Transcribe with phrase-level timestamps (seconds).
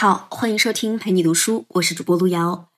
[0.00, 2.70] 好，欢迎收听陪你读书，我是主播路遥。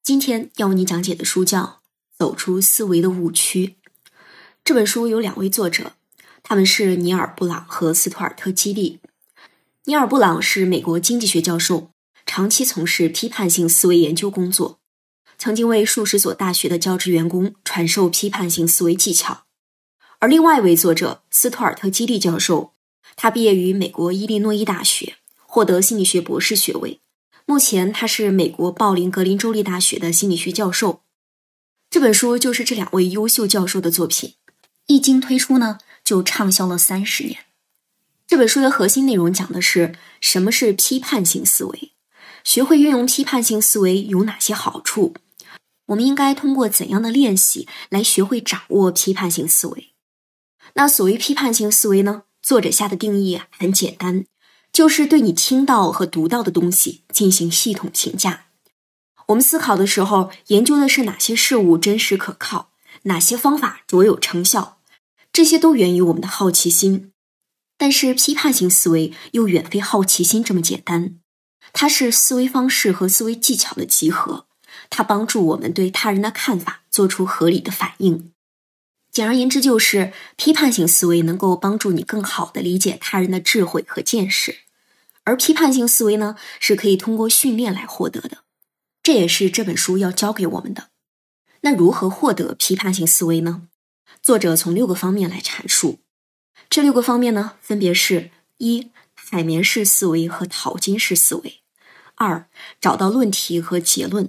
[0.00, 1.60] 今天要为你讲解的书叫
[2.16, 3.66] 《走出思维的误区》。
[4.62, 5.94] 这本书有两位作者，
[6.44, 9.00] 他们是尼尔·布朗和斯图尔特·基利。
[9.86, 11.90] 尼尔·布朗是美国经济学教授，
[12.24, 14.78] 长期从事批判性思维研究工作，
[15.36, 19.46] 曾经为数十所大学的教职员工传授批判性思维技巧。
[20.20, 22.74] 而另外一位作者斯图尔特·基利教授，
[23.16, 25.16] 他毕业于美国伊利诺伊大学，
[25.52, 27.02] 获得心理学博士学位。
[27.44, 31.02] 目前他是美国鲍林格林州立大学的心理学教授。
[31.90, 34.36] 这本书就是这两位优秀教授的作品，
[34.86, 37.40] 一经推出呢，就畅销了三十年。
[38.26, 41.92] 这本书的核心内容讲的是什么是批判性思维，
[42.42, 45.12] 学会运用批判性思维有哪些好处，
[45.84, 49.92] 我们应该通过怎样的练习来学会掌握批判性思维。
[50.72, 52.22] 那所谓批判性思维呢？
[52.40, 54.24] 作者下的定义很简单，
[54.72, 58.46] 就是对你听到和读到的东西进行系统评价。
[59.26, 62.70] 我们思考的时候，研究的是哪些事物真实可靠，
[63.02, 64.78] 哪些方法卓有成效，
[65.32, 67.12] 这些都源于我们的好奇心。
[67.76, 71.18] 但是批判性思维又远非好奇心这么简单，
[71.72, 74.46] 它是思维方式和思维技巧的集合，
[74.88, 78.32] 它帮助我们对他人的看法做出合理的反应。
[79.12, 84.60] 简而言之，就是批判性思维能够帮助你更好的理解他人的智慧和见识，
[85.24, 88.38] 而批判性思维呢，是可以通过训练来获得的。
[89.02, 90.88] 这也是这本书要教给我们的。
[91.60, 93.68] 那如何获得批判性思维呢？
[94.22, 95.98] 作者从六个方面来阐述。
[96.70, 101.60] 这六个方面呢，分别是：一、海绵式思维和淘金式思维；
[102.14, 102.48] 二、
[102.80, 104.28] 找到论题和结论；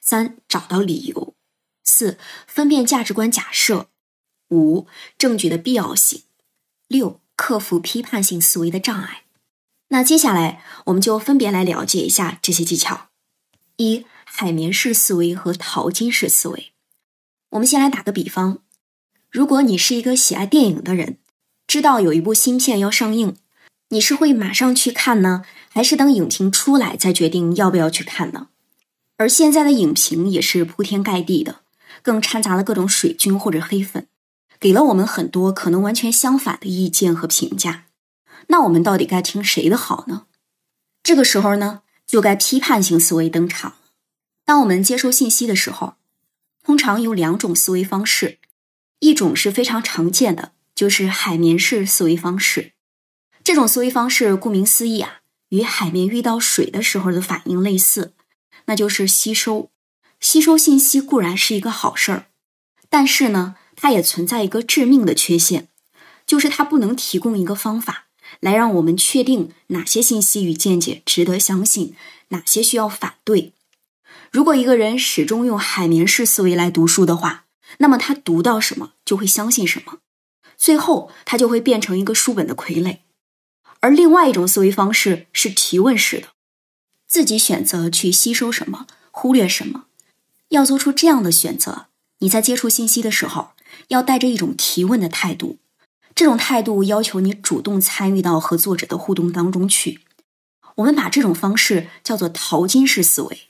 [0.00, 1.34] 三、找到理由；
[1.84, 3.88] 四、分辨价值观假设。
[4.50, 4.86] 五、
[5.18, 6.20] 证据的必要性；
[6.88, 9.24] 六、克服批判性思维的障碍。
[9.88, 13.08] 那接下来我们就分别来了解一下这些技巧。
[13.76, 16.72] 一、海绵式思维和淘金式思维。
[17.50, 18.58] 我们先来打个比方：
[19.30, 21.18] 如果你是一个喜爱电影的人，
[21.66, 23.36] 知道有一部新片要上映，
[23.90, 28.48] 你是会马上去看呢，还是等影评出来再决定要不要去看呢？
[29.16, 31.60] 而现在的影评也是铺天盖地的，
[32.02, 34.08] 更掺杂了各种水军或者黑粉。
[34.58, 37.84] 给了我们很多可能完全相反的意见和评价，
[38.48, 40.26] 那我们到底该听谁的好呢？
[41.02, 43.74] 这个时候呢，就该批判性思维登场。
[44.44, 45.94] 当我们接收信息的时候，
[46.62, 48.38] 通常有两种思维方式，
[49.00, 52.72] 一种是非常常见的，就是海绵式思维方式。
[53.44, 58.14] 这种思维方式顾名思义啊，与海绵遇到水的时候的反应类似，
[58.64, 59.70] 那就是吸收。
[60.18, 62.26] 吸收信息固然是一个好事儿，
[62.88, 63.56] 但是呢。
[63.86, 65.68] 它也存在一个致命的缺陷，
[66.26, 68.06] 就是它不能提供一个方法
[68.40, 71.94] 来让我们确定哪些信息与见解值得相信，
[72.30, 73.52] 哪些需要反对。
[74.32, 77.44] 如果一个人始终用海绵式思维来读书的话，
[77.78, 79.98] 那么他读到什么就会相信什么，
[80.58, 82.98] 最后他就会变成一个书本的傀儡。
[83.78, 86.30] 而另外一种思维方式是提问式的，
[87.06, 89.84] 自己选择去吸收什么，忽略什么。
[90.48, 91.86] 要做出这样的选择，
[92.18, 93.52] 你在接触信息的时候。
[93.88, 95.58] 要带着一种提问的态度，
[96.14, 100.00] 这种态度要求你主动参与到和作者的互动当中去。
[100.76, 103.48] 我们把这种方式叫做淘金式思维。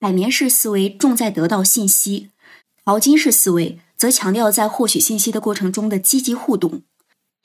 [0.00, 2.30] 海绵式思维重在得到信息，
[2.84, 6.82] 淘金式思维则强调在获取信息的过程中的积极互动，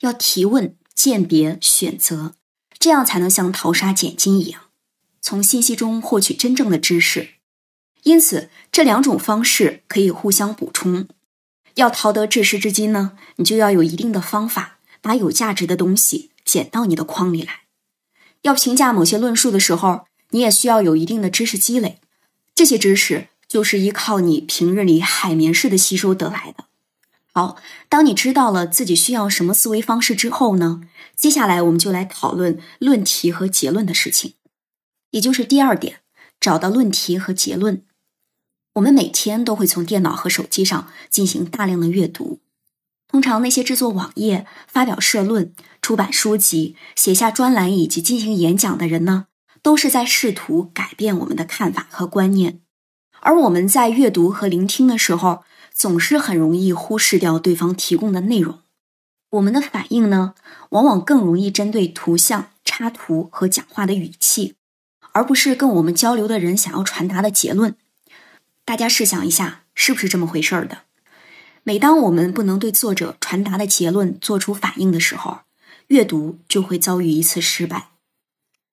[0.00, 2.34] 要提问、鉴别、选择，
[2.78, 4.60] 这样才能像淘沙捡金一样，
[5.20, 7.30] 从信息中获取真正的知识。
[8.04, 11.08] 因此，这两种方式可以互相补充。
[11.74, 17.62] 要淘得知识之金呢，你就要有一定的方法，把有价值的东西捡到你的筐里来。
[18.42, 21.98] 要评价某些论述的时候，你也需要有一定的知识积累，
[22.54, 26.64] 这些知识就是依靠你平日里海绵式的吸收得来的。
[27.32, 27.56] 好，
[27.88, 30.82] 当你知道了自己需要什么思维方式之后呢，
[31.16, 34.34] 接下来我们就来讨论论题和结论的事情，
[35.10, 36.00] 也就是第二点，
[36.38, 37.84] 找到论题和结论。
[38.74, 42.40] 我们每天都会从电脑和手机上进行大量的阅读。
[43.06, 49.26] 通常，那些制作网页、发表社论、出版书籍、写下专栏以及进行演讲的人呢，
[49.62, 52.60] 都是在试图改变我们的看法和观念。
[53.20, 58.58] 而我们在阅读和聆听的时候，总是很容易忽视掉对方提供的内容。
[59.30, 60.34] 我们的反应呢，
[60.70, 64.56] 往往更容易针对图像、插图和讲话的语气，
[65.12, 67.76] 而不是跟我们交流的人想要传达的结论。
[68.64, 70.82] 大家试想一下，是不是这么回事儿的？
[71.62, 75.40] 每当我们不能对作者传达的结论做出反应的时候，
[75.88, 77.90] 阅读就会遭遇一次失败。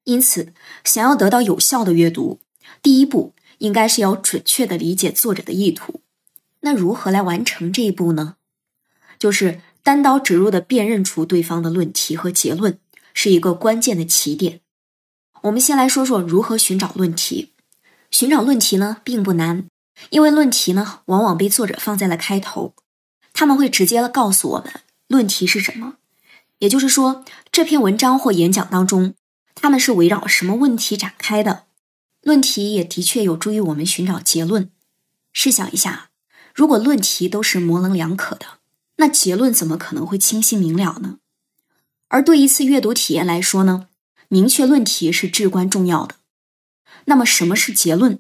[0.06, 0.54] 因此，
[0.84, 2.40] 想要得到有效的阅读，
[2.82, 6.02] 第一步应该是要准确的理解作者的意图。
[6.62, 8.36] 那如何来完成这一步呢？
[9.20, 12.80] 就是单刀直入的辨认出对方的论题和结论，
[13.14, 14.62] 是一个关键的起点。
[15.42, 17.52] 我们先来说说如何寻找论题。
[18.10, 19.68] 寻找论题呢，并不难，
[20.10, 22.74] 因为论题呢，往往被作者放在了开头，
[23.34, 25.96] 他们会直接的告诉我们论题是什么。
[26.60, 29.16] 也就是说，这篇文章或演讲当中，
[29.56, 31.64] 他们是围绕什么问题展开的。
[32.22, 34.70] 论题也的确有助于我们寻找结论。
[35.34, 36.10] 试想一下，
[36.54, 38.46] 如果论题都是模棱两可的，
[38.98, 41.18] 那结论怎么可能会清晰明了呢？
[42.10, 43.88] 而对一次阅读体验来说呢？
[44.28, 46.16] 明确论题是至关重要的。
[47.06, 48.20] 那么，什么是结论？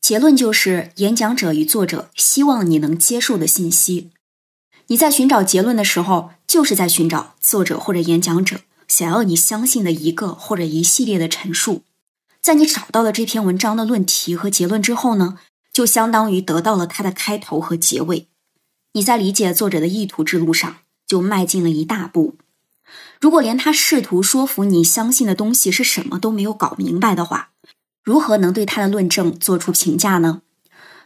[0.00, 4.10] 结论就是演讲者与作者希望你能接受的信息。
[4.88, 11.84] 你在寻找结论的时候，就是在寻找作者或者演讲者想要你相信的一个或者一系列的陈述。
[12.40, 15.38] 在你找到了这篇文章的论题和结论之后呢，
[15.72, 18.26] 就相当于得到了它的开头和结尾。
[18.94, 22.36] 你在理解作者的意图之路上就迈进了一大步。
[23.20, 27.50] 如果连他试图说服你相信的东西是什么都没有搞明白的话，
[28.10, 30.42] 如何能对他的论证做出评价呢？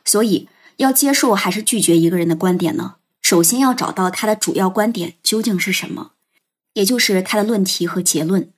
[0.06, 0.48] 所以，
[0.78, 2.94] 要接受还是拒绝一个人的观点呢？
[3.20, 6.12] 首先要找到他的主要观点究竟是什么，
[6.72, 8.50] 也就是他的论题和结论。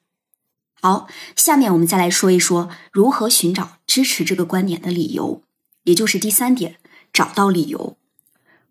[0.81, 5.43] 好，下面我们再来说一说如何寻找支持这个观点的理由，
[5.83, 6.77] 也就是第三点，
[7.13, 7.97] 找到理由。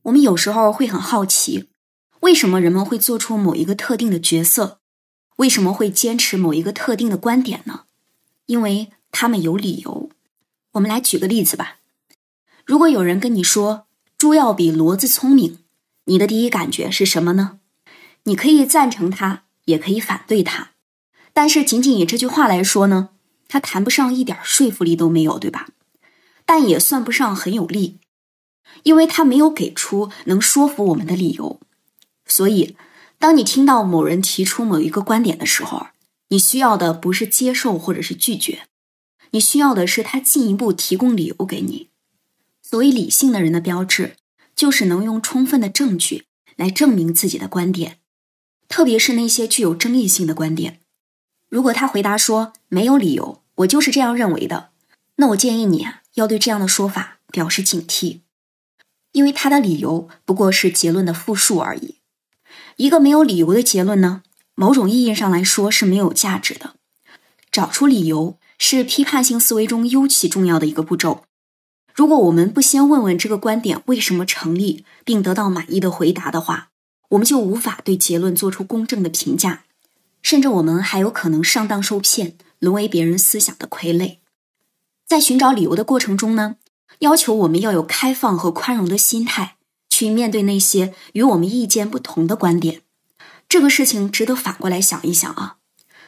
[0.03, 1.67] 我们有时候会很好奇。
[2.21, 4.79] 为什么人们会做出某一个特定的角色？
[5.35, 7.81] 为什么会坚持某一个特定的观点呢？
[8.45, 10.09] 因为他们有理由。
[10.73, 11.77] 我们来举个例子吧。
[12.65, 15.59] 如果有人跟你说猪要比骡子聪明，
[16.03, 17.59] 你的第一感觉是什么呢？
[18.23, 20.71] 你可以赞成他，也可以反对他。
[21.31, 23.11] 但是仅仅以这句话来说呢，
[23.47, 25.69] 他谈不上一点说服力都没有，对吧？
[26.45, 27.99] 但也算不上很有力，
[28.83, 31.61] 因为他没有给出能说服我们的理由。
[32.25, 32.75] 所以，
[33.17, 35.87] 当你听到某人提出某一个观点的时候，
[36.27, 38.63] 你需要的不是接受或者是拒绝，
[39.35, 41.89] 你需要的是他进一步提供理由给你。
[42.63, 44.15] 所谓理性的人的标志，
[44.55, 46.23] 就是能用充分的证据
[46.55, 47.99] 来证明自己的观点，
[48.69, 50.79] 特别是那些具有争议性的观点。
[51.49, 54.69] 如果他回答说没有理由，我就是这样认为的，
[55.17, 58.21] 那我建议你啊，要对这样的说法表示警惕，
[59.11, 61.95] 因为他的理由不过是结论的复数而已。
[62.77, 64.23] 一个没有理由的结论呢，
[64.53, 66.75] 某种意义上来说是没有价值的。
[67.51, 71.25] 找出理由是批判性思维中尤其重要的一个步骤。
[71.93, 76.69] 如果我们不先问问这个观点为什么成立，并得到满意的回答的话，
[77.09, 79.65] 我们就无法对结论做出公正的评价，
[80.23, 84.17] 甚至我们还有可能上当受骗，沦为别人思想的傀儡。
[85.05, 86.55] 在寻找理由的过程中呢，
[87.01, 89.57] 要求我们要有开放和宽容的心态。
[89.87, 92.81] 去面对那些与我们意见不同的观点，
[93.47, 95.57] 这个事情值得反过来想一想啊。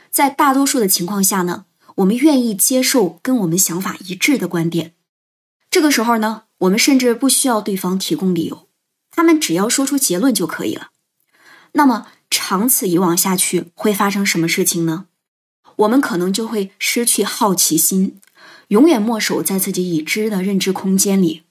[0.09, 1.65] 在大多数的情况下呢，
[1.97, 4.93] 我们愿意接受跟我们想法一致的观点。
[5.71, 8.67] 这个时候呢，我们甚至不需要对方提供理由，
[9.11, 10.91] 他们只要说出结论就可以了。
[11.73, 15.07] 那么长此以往下去，会发生什么事情呢？
[15.77, 18.19] 我们可能就会失去好奇心，
[18.69, 21.43] 永远默守在自己已知的认知空间里。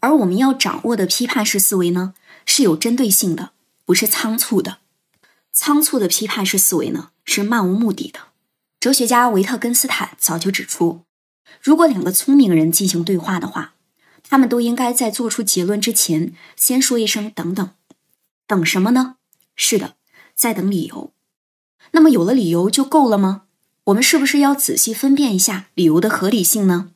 [0.00, 3.50] 而我们要掌握的批判式思维呢，是有针对性的，
[3.84, 4.78] 不是仓促的。
[5.52, 8.20] 仓促的批判式思维呢，是漫无目的的。
[8.78, 11.02] 哲学家维特根斯坦早就指出，
[11.60, 13.74] 如果两个聪明人进行对话的话，
[14.28, 17.70] 他们都应该在做出结论之前，先说一声“等等”。
[18.46, 19.16] 等什么呢？
[19.56, 19.96] 是的，
[20.34, 21.12] 在等理由。
[21.92, 23.44] 那么有了理由就够了吗？
[23.84, 26.90] 我们是不是要仔细分辨一下理由的合理性呢？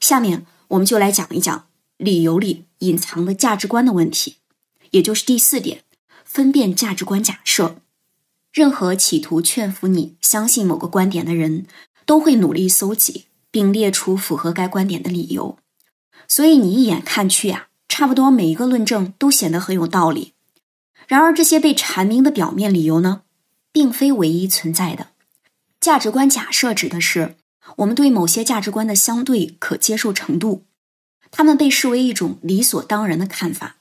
[0.00, 1.66] 下面我们就来讲一讲。
[1.96, 4.38] 理由里隐藏的价值观的问题，
[4.90, 5.84] 也就是第四点，
[6.24, 7.80] 分辨价值观假设。
[8.54, 11.66] 任何企图劝服你相信某个观点的人，
[12.06, 15.58] 都会努力搜集并列出符合该观点的理由。
[16.28, 20.34] 所以你一眼看去啊，差不多每一个论证都显得很有道理。
[21.08, 23.22] 然而，这些被阐明的表面理由呢，
[23.72, 25.08] 并非唯一存在的。
[25.80, 27.34] 价值观假设指的是
[27.78, 30.62] 我们对某些价值观的相对可接受程度。
[31.32, 33.78] 他们被视为一种理所当然的看法。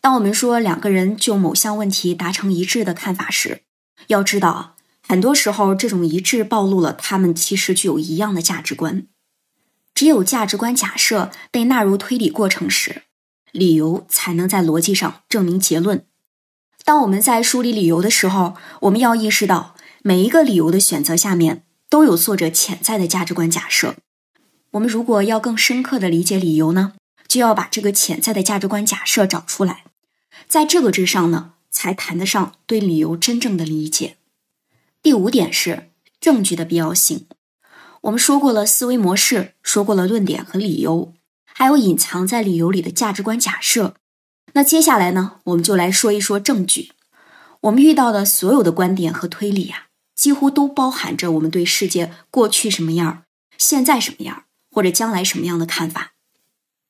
[0.00, 3.62] 当我们说两个人就某项问题达成一致的看法时，
[4.08, 9.06] 要知道，很多时候这种一致暴露了他们其实具有一样的价值观。
[9.94, 13.02] 只有价值观假设被纳入推理过程时，
[13.52, 16.06] 理由才能在逻辑上证明结论。
[16.84, 23.94] 当我们在梳理理由的时候，我们要意识到每一个理由的选择下面都有作者潜在的价值观假设。
[24.72, 26.94] 我们如果要更深刻的理解理由呢，
[27.28, 29.84] 就要把这个潜在的价值观假设找出来，
[30.48, 34.16] 在这个之上呢，才谈得上对理由真正的理解。
[35.02, 37.26] 第五点是证据的必要性。
[38.02, 41.12] 我们说过了思维模式，说过了论点和理由，
[41.44, 43.96] 还有隐藏在理由里的价值观假设。
[44.52, 46.92] 那接下来呢，我们就来说一说证据。
[47.62, 53.24] 我们遇到的所有的观点和推理呀，几乎都包含着我们对世界过去什么样、
[53.56, 56.12] 现在什么样或者将来什么样的看法。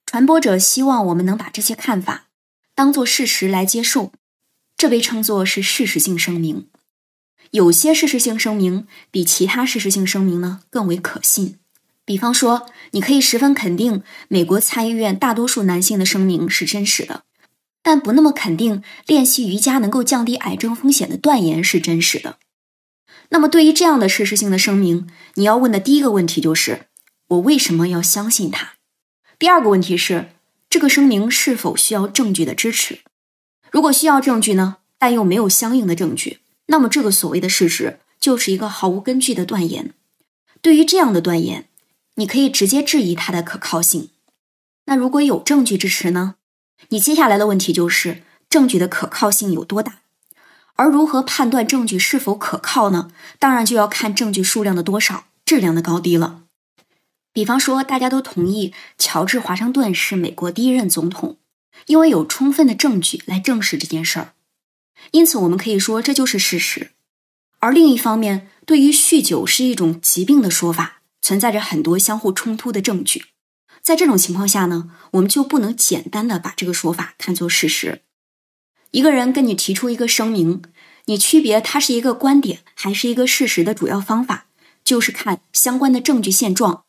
[0.06, 2.28] 传播者希望我们能把这些看法
[2.74, 4.12] 当做事实来接受，
[4.82, 6.66] 这被称作是事实性声明。
[7.52, 11.60] 有些事实性声明比其他事实性声明呢更为可信。
[12.04, 17.22] 比方说，你可以十分肯定美国参议院大多数男性的声明是真实的，
[17.80, 22.38] 但不那么肯定练习瑜伽能够降低癌症风险的断言是真实的。
[23.28, 26.86] 那么，对于这样的事实性的声明，你要问的第一个问题就是：
[27.28, 28.72] 我为什么要相信它？
[29.38, 30.30] 第二个问题是，
[30.68, 32.98] 这个声明是否需要证据的支持？
[33.72, 36.40] 如果需要证据呢，但又没有相应的证据。
[36.66, 39.94] 那么，这个所谓的事实就是一个毫无根据的断言。
[40.60, 41.66] 对于这样的断言，
[42.16, 44.10] 你可以直接质疑它的可靠性。
[44.84, 46.34] 那如果有证据支持呢？
[46.90, 50.00] 你接下来的问题就是证据的可靠性有多大？
[50.74, 53.10] 而如何判断证据是否可靠呢？
[53.38, 56.42] 当然就要看证据数量的多少、质量的高低了。
[57.32, 61.36] 比方说，大家都同意乔治·华盛顿是美国第一任总统，
[61.86, 64.34] 因为有充分的证据来证实这件事儿。
[65.10, 66.92] 因此，我们可以说这就是事实。
[67.58, 73.26] 而另一方面，对于酗酒是一种疾病的说法，存在着很多相互冲突的证据。
[73.80, 78.02] 在这种情况下呢，我们就不能简单的把这个说法看作事实。
[78.92, 80.62] 一个人跟你提出一个声明，
[81.06, 84.46] 你区别它是一个观点还是一个事实的主要方法，
[84.84, 86.84] 就是看相关的证据现状。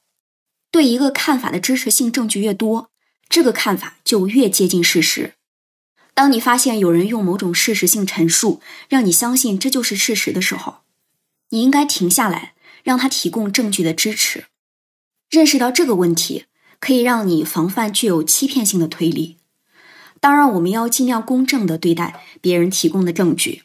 [0.70, 2.90] 对一个看法的支持性证据越多，
[3.34, 5.34] 这个看法就越接近事实。
[6.14, 10.82] 当你发现有人用某种事实性陈述让你相信这就是事实的时候，
[11.50, 14.44] 你应该停下来，让他提供证据的支持。
[15.32, 16.46] 认识到这个问题，
[16.80, 19.38] 可以让你防范具有欺骗性的推理。
[20.20, 23.64] 当然，我们要尽量公正的对待别人提供的证据。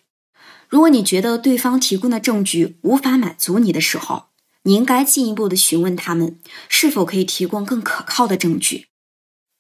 [0.67, 4.29] 如果你觉得对方提供的证据无法满足你的时候，
[4.63, 6.39] 你应该进一步的询问他们
[6.71, 8.88] 是否可以提供更可靠的证据。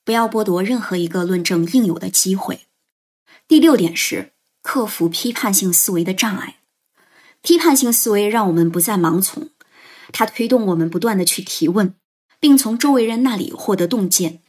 [0.09, 2.61] 不要剥夺任何一个论证应有的机会。
[3.47, 6.61] 第六点是克服批判性思维的障碍。
[7.43, 9.51] 批判性思维让我们不再盲从，
[10.11, 11.95] 它推动我们不断的去提问，
[12.41, 14.41] 并从周围人那里获得洞见。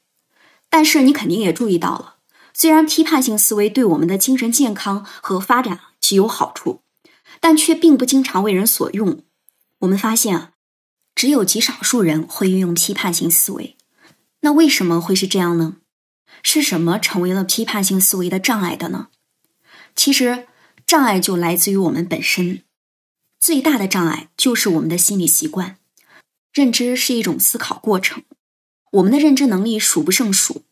[0.70, 2.16] 但是你肯定也注意到了，
[2.54, 6.84] 虽然批判性思维对我们的精神健康和发展极有好处，
[7.42, 9.24] 但却并不经常为人所用。
[9.80, 10.52] 我们发现啊，
[11.14, 13.76] 只有极少数人会运用批判性思维。
[14.42, 15.78] 那为什么会是这样呢？
[16.44, 19.10] 是什么成为了批判性思维的障碍的呢？
[19.96, 20.48] 其实，
[20.86, 22.64] 障碍就来自于我们本身。
[23.40, 25.78] 最大的障碍就是我们的心理习惯。
[26.54, 28.24] 认知是一种思考过程，
[28.94, 30.64] 我们的认知能力数不胜数，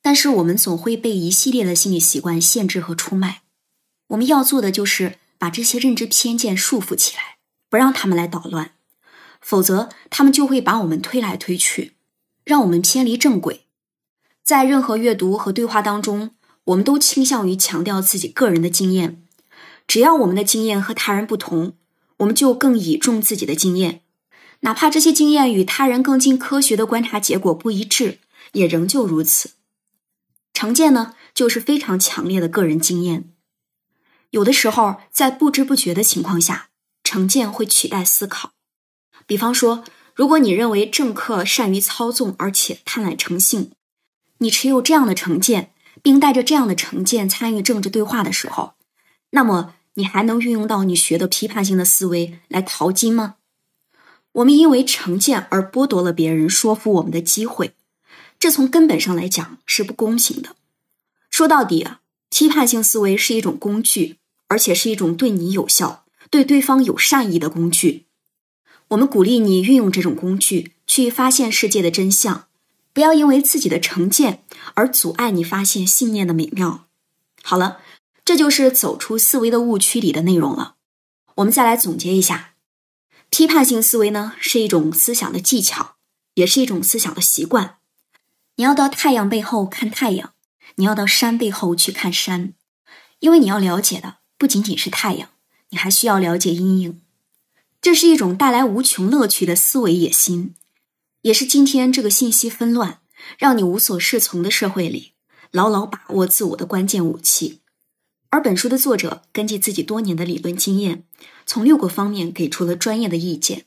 [0.00, 3.42] 但是我们总会被一系列的心理习惯限制和出卖。
[4.08, 8.72] 我们要做的就是把这些认知偏见束缚起来，不让他们来捣乱，
[9.40, 11.95] 否则他们就会把我们推来推去，
[12.46, 13.66] 让我们偏离正轨。
[14.44, 16.30] 在任何阅读和对话当中，
[16.66, 19.20] 我们都倾向于强调自己个人的经验。
[19.88, 21.74] 只要我们的经验和他人不同，
[22.18, 24.02] 我们就更倚重自己的经验，
[24.60, 28.20] 哪怕这些经验与他人更近科学的观察结果不一致，
[28.52, 29.50] 也仍旧如此。
[30.54, 33.32] 成见呢，就是非常强烈的个人经验。
[34.30, 36.68] 有的时候，在不知不觉的情况下，
[37.02, 38.52] 成见会取代思考。
[39.26, 39.82] 比方说，
[40.16, 43.70] 如果你认为政客善于操纵，而且贪婪成性。
[44.38, 48.72] 你持有这样的成见，并带着这样的成见参与政治对话的时候，
[49.30, 53.34] 那么你还能运用到你学的批判性的思维来淘金吗？
[54.32, 57.74] 我们因为成见而剥夺了别人说服我们的机会，
[58.38, 60.56] 这从根本上来讲是不公平的。
[61.28, 64.16] 说到底啊，批判性思维是一种工具，
[64.48, 68.05] 而且是一种对你有效、对对方有善意的工具。
[68.88, 72.46] 我们鼓励你运用这种工具去发现世界的真相。
[72.92, 76.86] 不要因为自己的成见而阻碍你发现信念的美妙。
[77.42, 77.78] 好了，
[78.24, 80.76] 这就是走出思维的误区里的内容了。
[81.34, 82.54] 我们再来总结一下：
[83.28, 85.96] 批判性思维呢是一种思想的技巧，
[86.36, 87.76] 也是一种思想的习惯。
[88.54, 90.32] 你要到太阳背后看太阳，
[90.76, 92.54] 你要到山背后去看山，
[93.18, 95.28] 因为你要了解的不仅仅是太阳，
[95.68, 97.02] 你还需要了解阴影。
[97.86, 100.56] 这是一种带来无穷乐趣的思维野心，
[101.22, 102.98] 也是今天这个信息纷乱、
[103.38, 105.12] 让你无所适从的社会里，
[105.52, 107.60] 牢牢把握自我的关键武器。
[108.30, 111.04] 而本书的作者根据自己多年的理论经验，
[111.46, 113.66] 从六个方面给出了专业的意见。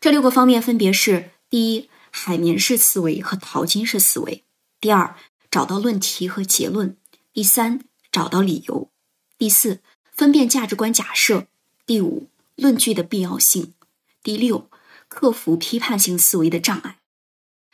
[0.00, 4.42] 这六个方面分别是：第一，海绵式思维和淘金式思维；
[4.80, 5.14] 第二，
[5.48, 6.96] 找到论题和结论；
[7.32, 8.88] 第三，找到理由；
[9.38, 9.78] 第四，
[10.10, 11.46] 分辨价值观假设；
[11.86, 13.72] 第五，论据的必要性；
[14.22, 14.70] 第六，
[15.08, 16.98] 克服批判性思维的障碍。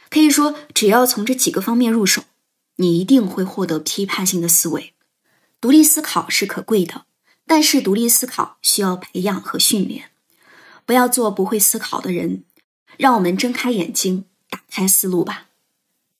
[0.09, 2.25] 可以说，只要从这几个方面入手，
[2.77, 4.95] 你一定会获得批判性的思维。
[5.61, 7.05] 独立思考是可贵的，
[7.47, 10.11] 但是独立思考需要培养和训练。
[10.87, 12.45] 不要做不会思考的人，
[12.97, 15.49] 让我们睁开眼睛，打开思路吧。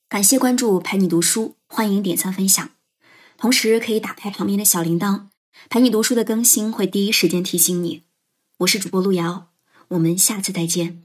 [0.07, 2.69] 感谢关注，陪你读书，欢迎点赞分享，
[3.37, 5.25] 同时可以打开旁边的小铃铛，
[5.69, 8.03] 陪你读书的更新会第一时间提醒你。
[8.61, 9.47] 我是主播路遥，
[9.87, 11.03] 我们下次再见。